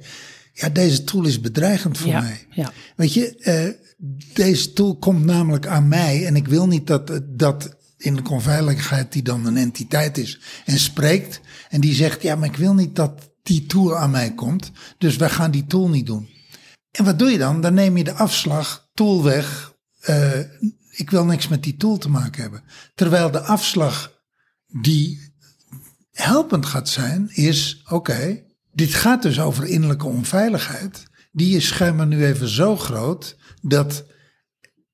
[0.59, 2.47] ja, deze tool is bedreigend voor mij.
[2.49, 2.71] Ja.
[2.95, 7.77] Weet je, uh, deze tool komt namelijk aan mij en ik wil niet dat, dat
[7.97, 12.49] in de onveiligheid die dan een entiteit is en spreekt en die zegt, ja, maar
[12.49, 16.05] ik wil niet dat die tool aan mij komt, dus wij gaan die tool niet
[16.05, 16.29] doen.
[16.91, 17.61] En wat doe je dan?
[17.61, 19.75] Dan neem je de afslag, tool weg,
[20.09, 20.39] uh,
[20.91, 22.63] ik wil niks met die tool te maken hebben.
[22.95, 24.21] Terwijl de afslag
[24.81, 25.33] die
[26.11, 28.46] helpend gaat zijn, is, oké, okay,
[28.77, 31.03] dit gaat dus over innerlijke onveiligheid.
[31.31, 34.05] Die is schijnbaar nu even zo groot dat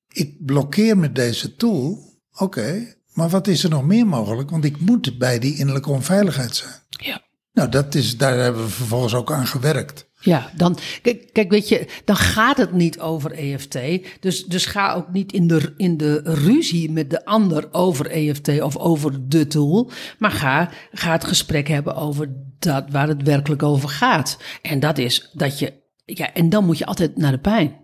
[0.08, 2.18] ik blokkeer met deze tool.
[2.38, 4.50] Oké, maar wat is er nog meer mogelijk?
[4.50, 6.74] Want ik moet bij die innerlijke onveiligheid zijn.
[6.88, 7.22] Ja.
[7.52, 10.10] Nou, dat is, daar hebben we vervolgens ook aan gewerkt.
[10.24, 13.78] Ja, dan, kijk, kijk, weet je, dan gaat het niet over EFT.
[14.20, 18.60] Dus, dus ga ook niet in de, in de ruzie met de ander over EFT
[18.60, 19.90] of over de tool.
[20.18, 24.38] Maar ga, ga het gesprek hebben over dat waar het werkelijk over gaat.
[24.62, 25.72] En dat is dat je,
[26.04, 27.76] ja, en dan moet je altijd naar de pijn.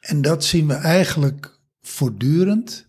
[0.00, 2.88] En dat zien we eigenlijk voortdurend.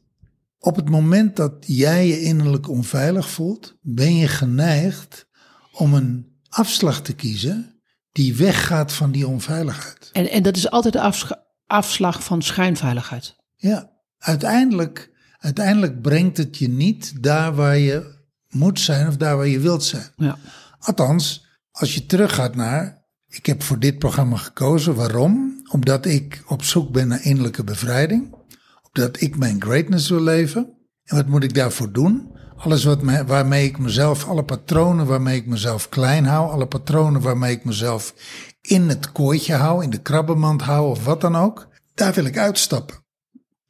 [0.60, 5.28] Op het moment dat jij je innerlijk onveilig voelt, ben je geneigd
[5.72, 7.75] om een afslag te kiezen
[8.15, 10.10] die weggaat van die onveiligheid.
[10.12, 11.36] En, en dat is altijd de
[11.67, 13.36] afslag van schijnveiligheid.
[13.56, 18.13] Ja, uiteindelijk, uiteindelijk brengt het je niet daar waar je
[18.49, 20.12] moet zijn of daar waar je wilt zijn.
[20.15, 20.38] Ja.
[20.80, 24.95] Althans, als je teruggaat naar, ik heb voor dit programma gekozen.
[24.95, 25.62] Waarom?
[25.71, 28.36] Omdat ik op zoek ben naar innerlijke bevrijding.
[28.84, 30.73] Omdat ik mijn greatness wil leven.
[31.04, 32.38] En wat moet ik daarvoor doen?
[32.58, 37.22] Alles wat me, waarmee ik mezelf, alle patronen waarmee ik mezelf klein hou, alle patronen
[37.22, 38.13] waarmee ik mezelf
[38.62, 42.38] in het kooitje hou, in de krabbenmand hou of wat dan ook, daar wil ik
[42.38, 42.96] uitstappen.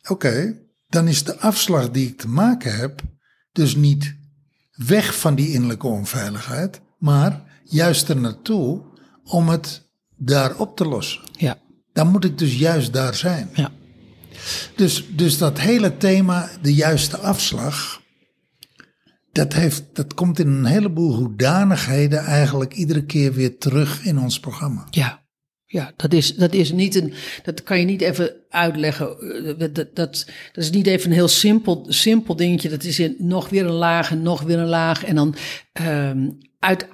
[0.09, 3.01] Oké, dan is de afslag die ik te maken heb,
[3.51, 4.15] Dus niet
[4.75, 8.81] weg van die innerlijke onveiligheid, maar juist er naartoe
[9.23, 11.21] om het daar op te lossen.
[11.31, 11.57] Ja.
[11.93, 13.49] Dan moet ik dus juist daar zijn.
[13.53, 13.71] Ja.
[14.75, 18.01] Dus, dus dat hele thema, de juiste afslag,
[19.35, 24.39] dat, heeft, dat komt in een heleboel hoedanigheden eigenlijk iedere keer weer terug in ons
[24.39, 24.87] programma.
[24.89, 25.23] Ja.
[25.67, 27.13] Ja, dat is, dat is niet een.
[27.43, 29.19] Dat kan je niet even uitleggen.
[29.19, 32.69] Eh, Dat, dat, dat, is niet even een heel simpel, simpel dingetje.
[32.69, 35.03] Dat is in nog weer een laag en nog weer een laag.
[35.03, 35.35] En dan.
[35.73, 36.27] ehm
[36.59, 36.87] uit,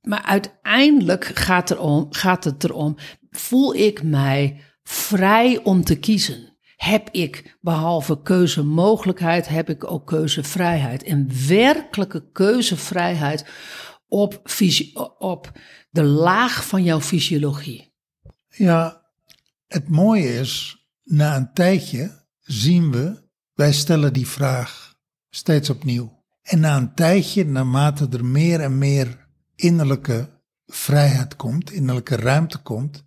[0.00, 2.96] maar uiteindelijk gaat, er om, gaat het erom.
[3.30, 6.53] Voel ik mij vrij om te kiezen?
[6.76, 11.02] Heb ik behalve keuzemogelijkheid, heb ik ook keuzevrijheid?
[11.02, 13.46] En werkelijke keuzevrijheid
[14.08, 14.42] op,
[15.18, 15.52] op
[15.90, 17.92] de laag van jouw fysiologie.
[18.48, 19.02] Ja,
[19.66, 23.22] het mooie is, na een tijdje zien we,
[23.54, 24.94] wij stellen die vraag
[25.30, 26.22] steeds opnieuw.
[26.42, 33.04] En na een tijdje, naarmate er meer en meer innerlijke vrijheid komt, innerlijke ruimte komt,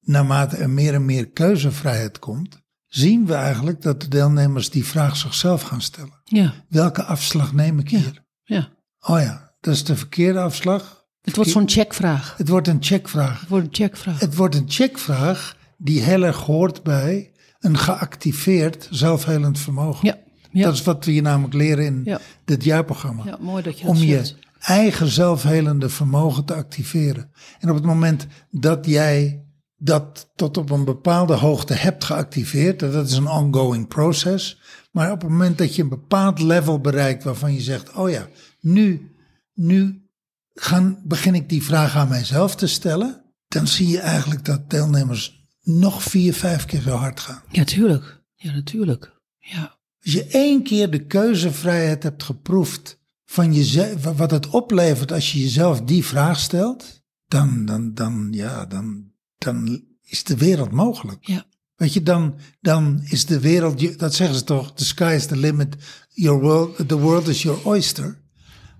[0.00, 2.59] naarmate er meer en meer keuzevrijheid komt,
[2.90, 6.20] zien we eigenlijk dat de deelnemers die vraag zichzelf gaan stellen.
[6.24, 8.22] Ja, Welke afslag neem ik hier?
[8.44, 8.68] ja.
[9.00, 11.04] Oh ja, dat is de verkeerde afslag.
[11.22, 12.34] Het wordt zo'n checkvraag.
[12.36, 13.40] Het wordt een checkvraag.
[13.40, 14.20] Het wordt een checkvraag.
[14.20, 20.06] Het wordt een checkvraag die heel erg hoort bij een geactiveerd zelfhelend vermogen.
[20.06, 20.18] Ja,
[20.50, 20.64] ja.
[20.64, 22.20] Dat is wat we hier namelijk leren in Ja.
[22.44, 23.24] dit jaarprogramma.
[23.24, 27.30] Ja, mooi dat je Om dat je eigen zelfhelende vermogen te activeren.
[27.58, 29.44] En op het moment dat jij
[29.82, 34.60] dat tot op een bepaalde hoogte hebt geactiveerd, dat is een ongoing proces.
[34.92, 38.28] Maar op het moment dat je een bepaald level bereikt waarvan je zegt, oh ja,
[38.60, 39.14] nu,
[39.54, 40.08] nu
[40.54, 45.48] gaan, begin ik die vraag aan mijzelf te stellen, dan zie je eigenlijk dat deelnemers
[45.62, 47.42] nog vier, vijf keer zo hard gaan.
[47.48, 48.22] Ja, tuurlijk.
[48.34, 49.12] Ja, natuurlijk.
[49.38, 49.78] Ja.
[50.02, 55.40] Als je één keer de keuzevrijheid hebt geproefd van jezelf, wat het oplevert als je
[55.40, 59.09] jezelf die vraag stelt, dan, dan, dan, ja, dan,
[59.44, 61.26] dan is de wereld mogelijk.
[61.26, 61.44] Ja.
[61.76, 65.36] Weet je, dan, dan is de wereld, dat zeggen ze toch, the sky is the
[65.36, 65.76] limit,
[66.08, 68.20] your world, the world is your oyster.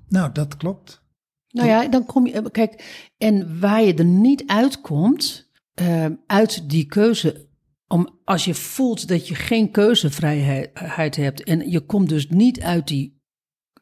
[0.08, 1.02] Nou, dat klopt.
[1.50, 2.50] Nou ja, dan kom je.
[2.50, 2.84] Kijk,
[3.18, 7.48] en waar je er niet uitkomt, eh, uit die keuze.
[7.86, 11.42] Om, als je voelt dat je geen keuzevrijheid hebt.
[11.42, 13.20] en je komt dus niet uit die,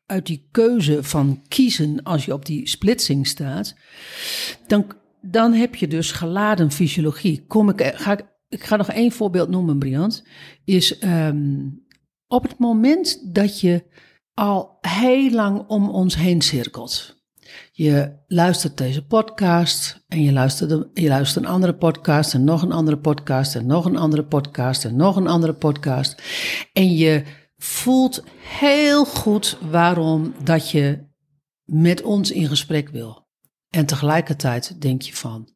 [0.07, 3.75] uit die keuze van kiezen als je op die splitsing staat.
[4.67, 4.87] dan,
[5.21, 7.45] dan heb je dus geladen fysiologie.
[7.47, 10.25] Kom ik, ga ik, ik ga nog één voorbeeld noemen, Briant.
[10.65, 11.69] Is ehm,
[12.27, 13.85] op het moment dat je
[14.35, 17.17] al heel lang om ons heen cirkelt.
[17.73, 22.63] Je luistert deze podcast en je luistert, de- je luistert een andere podcast en nog
[22.63, 26.23] een andere podcast en nog een andere podcast en nog een andere podcast.
[26.73, 27.23] En je
[27.57, 31.07] voelt heel goed waarom dat je
[31.65, 33.28] met ons in gesprek wil.
[33.71, 35.49] En tegelijkertijd denk je van,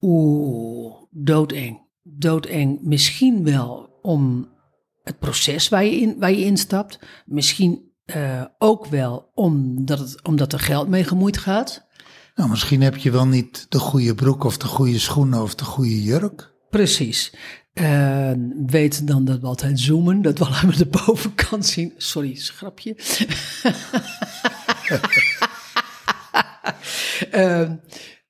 [0.00, 2.78] oeh, doodeng, doodeng.
[2.82, 4.48] Misschien wel om
[5.02, 6.98] het proces waar je in, waar je instapt.
[7.26, 11.86] Misschien eh, ook wel omdat, het, omdat er geld mee gemoeid gaat.
[12.34, 15.64] Nou, misschien heb je wel niet de goede broek of de goede schoenen of de
[15.64, 16.52] goede jurk.
[16.70, 17.34] Precies.
[17.72, 18.32] Eh,
[18.66, 21.92] weet dan dat we altijd zoomen, dat we alleen maar de bovenkant zien.
[21.96, 22.96] Sorry, schrapje.
[27.30, 27.70] Eh,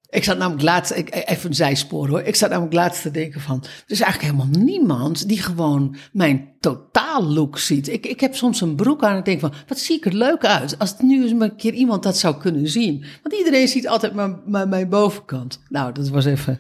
[0.09, 2.21] ik zat namelijk laatst, ik- even een zijspoor hoor.
[2.21, 6.53] Ik zat namelijk laatst te denken van, er is eigenlijk helemaal niemand die gewoon mijn
[6.61, 7.89] totaallook ziet.
[7.89, 10.15] Ik, ik heb soms een broek aan en ik denk van, wat zie ik er
[10.15, 10.79] leuk uit.
[10.79, 13.05] Als nu eens een keer iemand dat zou kunnen zien.
[13.23, 14.15] Want iedereen ziet altijd
[14.47, 15.63] maar mijn bovenkant.
[15.69, 16.59] Nou, dat was even,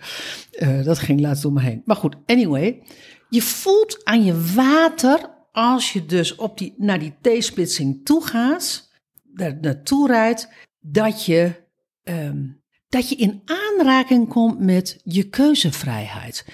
[0.50, 1.82] eh, dat ging laatst door me heen.
[1.84, 2.82] Maar goed, anyway.
[3.28, 8.90] Je voelt aan je water, als je dus op die, naar die T-splitsing toe gaat,
[9.24, 10.48] daar naartoe rijdt,
[10.80, 11.62] dat je,
[12.04, 12.46] ehm,
[12.88, 16.44] dat je in aanraking komt met je keuzevrijheid.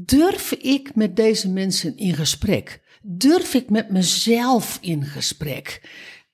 [0.00, 2.82] Durf ik met deze mensen in gesprek?
[3.02, 5.82] Durf ik met mezelf in gesprek?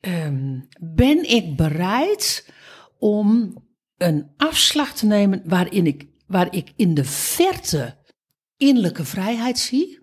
[0.00, 2.48] Ehm, ben ik bereid
[2.98, 3.54] om
[3.96, 7.96] een afslag te nemen waarin ik, waar ik in de verte
[8.56, 9.98] innerlijke vrijheid zie,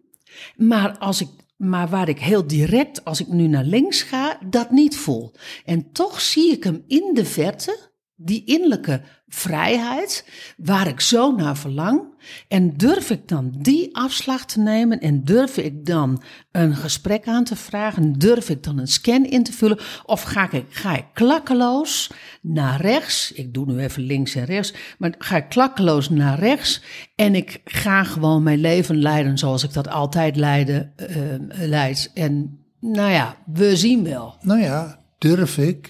[0.56, 4.72] maar, als ik, maar waar ik heel direct, als ik nu naar links ga, dat
[4.72, 5.32] niet voel.
[5.66, 7.87] En toch zie ik hem in de verte,
[8.20, 12.02] die innerlijke vrijheid, waar ik zo naar verlang.
[12.48, 17.44] En durf ik dan die afslag te nemen en durf ik dan een gesprek aan
[17.44, 18.14] te vragen?
[18.14, 19.80] Durf ik dan een scan in te vullen?
[20.06, 23.32] Of ga ik, ga ik klakkeloos naar rechts?
[23.32, 26.82] Ik doe nu even links en rechts, maar ga ik klakkeloos naar rechts
[27.16, 32.12] en ik ga gewoon mijn leven leiden zoals ik dat altijd leiden, eh, leid.
[32.14, 34.36] En Nou ja, we zien wel.
[34.42, 35.90] Nou ja, durf ik,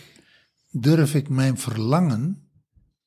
[0.69, 2.49] durf ik mijn verlangen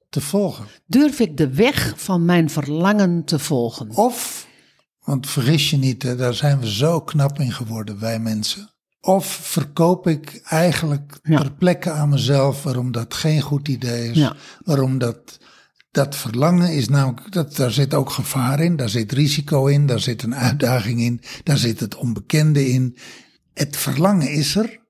[0.09, 0.67] te volgen?
[0.87, 3.91] Durf ik de weg van mijn verlangen te volgen?
[3.91, 4.47] Of,
[5.05, 8.71] want vergis je niet, hè, daar zijn we zo knap in geworden, wij mensen.
[9.01, 11.39] Of verkoop ik eigenlijk Ja.
[11.41, 14.17] ter plekke aan mezelf waarom dat geen goed idee is.
[14.17, 14.37] Ja.
[14.65, 15.39] Waarom dat,
[15.91, 20.01] dat verlangen is namelijk, dat, daar zit ook gevaar in, daar zit risico in, daar
[20.01, 22.97] zit een uitdaging in, daar zit het onbekende in.
[23.55, 24.81] Het verlangen is er,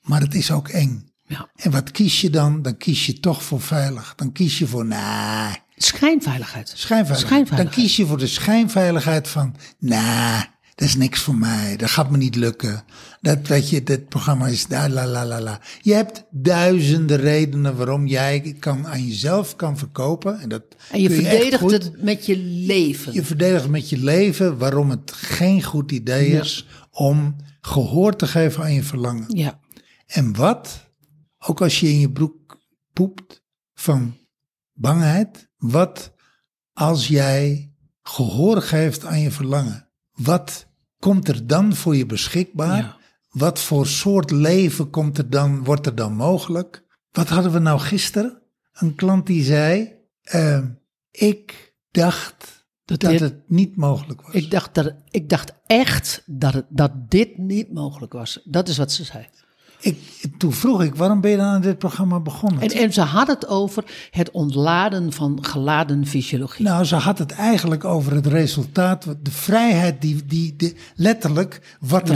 [0.00, 1.09] maar het is ook eng.
[1.30, 1.48] Ja.
[1.56, 2.62] En wat kies je dan?
[2.62, 4.12] Dan kies je toch voor veilig.
[4.16, 6.68] Dan kies je voor, nah, Schijnveiligheid.
[6.68, 7.18] schijnveiligheid.
[7.18, 7.74] Schijnveiligheid.
[7.74, 10.42] Dan kies je voor de schijnveiligheid van, nah,
[10.74, 11.76] dat is niks voor mij.
[11.76, 12.84] Dat gaat me niet lukken.
[13.20, 15.60] Dat, weet je, dit programma is, la la la la la.
[15.82, 20.40] Je hebt duizenden redenen waarom jij kan, aan jezelf kan verkopen.
[20.40, 23.12] En, dat En je verdedigt het met je leven.
[23.12, 28.62] Je verdedigt met je leven waarom het geen goed idee is om gehoor te geven
[28.62, 29.26] aan je verlangen.
[29.28, 29.58] Ja.
[30.06, 30.89] En wat,
[31.46, 32.60] ook als je in je broek
[32.92, 33.42] poept
[33.74, 34.16] van
[34.72, 36.12] bangheid, wat
[36.72, 37.72] als jij
[38.02, 39.88] gehoor geeft aan je verlangen?
[40.12, 40.66] Wat
[40.98, 42.76] komt er dan voor je beschikbaar?
[42.76, 42.98] Ja.
[43.28, 46.84] Wat voor soort leven komt er dan, wordt er dan mogelijk?
[47.10, 48.42] Wat hadden we nou gisteren?
[48.72, 50.64] Een klant die zei, eh,
[51.10, 54.34] ik dacht Dat dat, dit- het niet mogelijk was.
[54.34, 58.40] Ik dacht, dat, ik dacht echt dat, het, dat dit niet mogelijk was.
[58.44, 59.28] Dat is wat ze zei.
[59.80, 59.98] Ik,
[60.38, 62.62] toen vroeg ik, waarom ben je dan aan dit programma begonnen?
[62.62, 66.64] En, en ze had het over het ontladen van geladen fysiologie.
[66.64, 72.06] Nou, ze had het eigenlijk over het resultaat, de vrijheid die, die, letterlijk, wat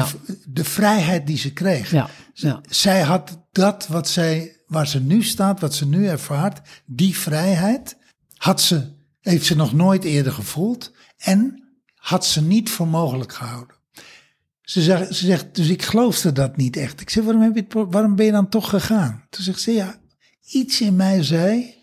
[0.48, 1.90] de vrijheid die ze kreeg.
[1.90, 2.60] Ja, ja.
[2.68, 7.96] Zij had dat wat zij, waar ze nu staat, wat ze nu ervaart, die vrijheid,
[8.36, 11.62] had ze, heeft ze nog nooit eerder gevoeld en
[11.94, 13.73] had ze niet voor mogelijk gehouden.
[14.64, 17.00] Ze zegt, ze zegt, dus ik geloofde dat niet echt.
[17.00, 19.26] Ik zeg, waarom, heb je het, waarom ben je dan toch gegaan?
[19.30, 20.00] Toen zegt ze, ja,
[20.50, 21.74] iets in mij zei,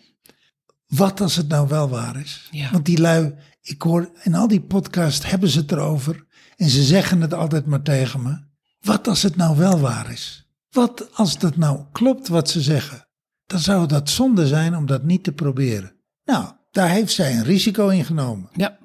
[0.86, 2.48] wat als het nou wel waar is?
[2.50, 2.70] Ja.
[2.70, 6.26] Want die lui, ik hoor in al die podcasts hebben ze het erover.
[6.56, 8.38] En ze zeggen het altijd maar tegen me.
[8.80, 10.46] Wat als het nou wel waar is?
[10.70, 13.08] Wat als dat nou klopt wat ze zeggen?
[13.46, 15.94] Dan zou dat zonde zijn om dat niet te proberen.
[16.24, 18.48] Nou, daar heeft zij een risico in genomen.
[18.52, 18.78] Ja.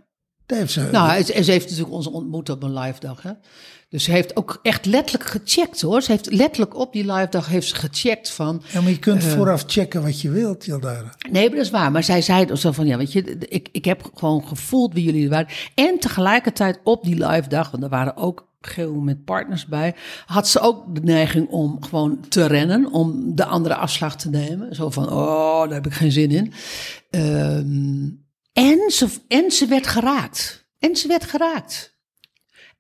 [0.48, 3.22] Daar heeft ze, Nou, en ze heeft natuurlijk ons ontmoet op een live dag.
[3.22, 3.32] Hè?
[3.90, 6.02] Dus ze heeft ook echt letterlijk gecheckt hoor.
[6.02, 8.62] Ze heeft letterlijk op die live dag heeft ze gecheckt van.
[8.72, 11.16] ja, maar je kunt eh, vooraf checken wat je wilt, Jaldara.
[11.32, 11.92] Nee, maar dat is waar.
[11.92, 15.30] Maar zij zei zo van, ja, weet je, ik, ik heb gewoon gevoeld wie jullie
[15.30, 15.48] waren.
[15.76, 20.48] En tegelijkertijd op die live dag, want er waren ook geel met partners bij, had
[20.48, 24.76] ze ook de neiging om gewoon te rennen, om de andere afslag te nemen.
[24.76, 26.54] Zo van, oh, daar heb ik geen zin in.
[27.10, 28.10] Ehm,
[28.58, 30.67] en, ze, en ze werd geraakt.
[30.80, 31.98] En ze werd geraakt.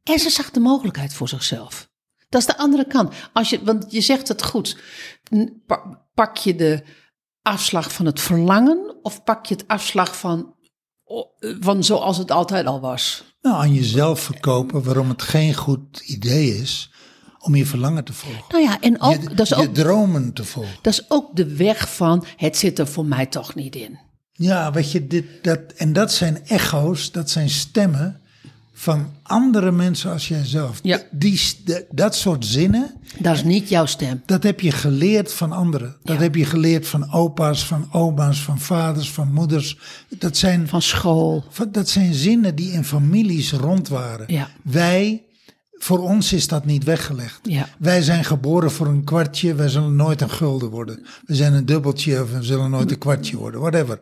[0.03, 1.89] En ze zag de mogelijkheid voor zichzelf.
[2.29, 3.13] Dat is de andere kant.
[3.33, 4.77] Als je, want je zegt het goed.
[6.13, 6.83] Pak je de
[7.41, 10.55] afslag van het verlangen of pak je het afslag van,
[11.59, 13.23] van zoals het altijd al was?
[13.41, 16.91] Nou, aan jezelf verkopen waarom het geen goed idee is
[17.39, 18.43] om je verlangen te volgen.
[18.49, 20.77] Nou ja, en ook, je, dat, is je ook, dromen te volgen.
[20.81, 24.06] dat is ook de weg van het zit er voor mij toch niet in.
[24.39, 28.19] Ja, weet je, dit, dat, en dat zijn echo's, dat zijn stemmen
[28.73, 30.79] van andere mensen als jijzelf.
[30.83, 30.99] Ja.
[31.11, 31.41] Die,
[31.91, 34.21] dat soort zinnen, Dat is niet jouw stem.
[34.25, 35.95] dat heb je geleerd van anderen.
[36.03, 36.21] Dat Ja.
[36.21, 39.77] heb je geleerd van opa's, van oma's, van vaders, van moeders.
[40.09, 41.43] Dat zijn, Van school.
[41.71, 44.33] dat zijn zinnen die in families rond waren.
[44.33, 44.49] Ja.
[44.63, 45.23] Wij,
[45.77, 47.39] voor ons is dat niet weggelegd.
[47.43, 47.69] Ja.
[47.79, 51.05] Wij zijn geboren voor een kwartje, wij zullen nooit een gulden worden.
[51.25, 53.99] We zijn een dubbeltje of we zullen nooit een kwartje worden, whatever.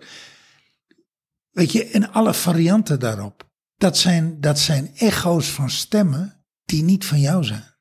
[1.51, 3.49] Weet je, en alle varianten daarop.
[3.77, 7.73] Dat zijn, dat zijn echo's van stemmen die niet van jou zijn.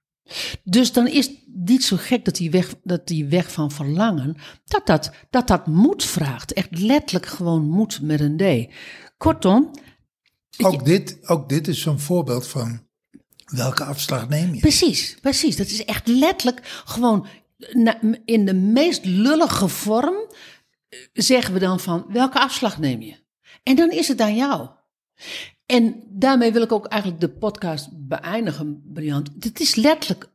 [0.65, 4.37] Dus dan is het niet zo gek dat die weg, dat die weg van verlangen,
[4.65, 6.53] dat dat, dat dat moed vraagt.
[6.53, 8.73] Echt letterlijk gewoon moed met een D.
[9.17, 9.71] Kortom,
[10.59, 12.84] Ook dit, ook dit is zo'n voorbeeld van
[13.47, 14.61] welke afslag neem je.
[14.61, 15.57] Precies, precies.
[15.57, 17.27] Dat is echt letterlijk gewoon
[18.25, 20.15] in de meest lullige vorm
[20.89, 23.17] eh, zeggen we dan van welke afslag neem je?
[23.63, 24.69] En dan is het aan jou.
[25.67, 29.31] En daarmee wil ik ook eigenlijk de podcast beëindigen, Briant.
[29.41, 30.29] Het is letterlijk,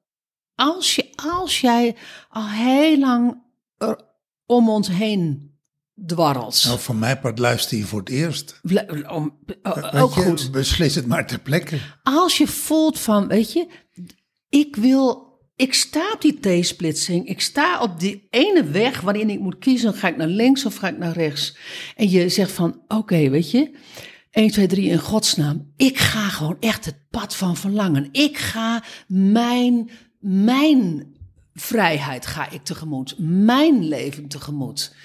[0.55, 1.95] als, je, als jij
[2.29, 3.41] al heel lang
[3.77, 3.99] er
[4.45, 5.48] om ons heen
[6.05, 6.63] dwarrelt.
[6.65, 8.59] Nou, van mijn part luister je voor het eerst.
[8.63, 10.51] Vle- om- o- Weet ook je, goed.
[10.51, 11.77] Beslis het maar ter plekke.
[12.03, 13.67] als je voelt van, weet je,
[14.49, 19.39] ik wil, ik sta op die T-splitsing, ik sta op die ene weg waarin ik
[19.39, 21.57] moet kiezen, ga ik naar links of ga ik naar rechts?
[21.95, 23.75] En je zegt van, oké, weet je,
[24.31, 28.09] 1, 2, 3 in godsnaam, ik ga gewoon echt het pad van verlangen.
[28.11, 29.89] Ik ga mijn
[30.19, 31.13] mijn
[31.53, 34.95] vrijheid ga ik tegemoet, mijn leven tegemoet.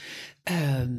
[0.45, 0.93] Ehm,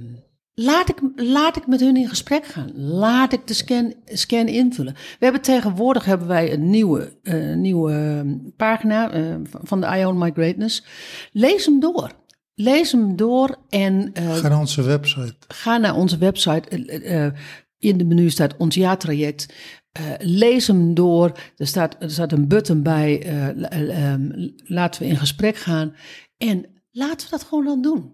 [0.53, 2.71] laat, ik, laat ik met hun in gesprek gaan.
[2.75, 4.93] Laat ik de scan, scan invullen.
[4.93, 10.05] We hebben tegenwoordig hebben wij een nieuwe, eh, nieuwe ehm, pagina eh, van de I
[10.05, 10.83] Own My Greatness.
[11.31, 12.11] Lees hem door.
[12.55, 15.35] Lees hem door en eh, Ga naar onze website.
[15.47, 17.33] ga naar onze website.
[17.79, 19.53] in de menu staat ons jaartraject.
[19.91, 21.31] Eh, lees hem door.
[21.57, 23.21] Er staat, er staat een button bij.
[23.23, 24.29] eh, eh, ehm,
[24.63, 25.95] laten we in gesprek gaan.
[26.37, 28.13] En laten we dat gewoon dan doen.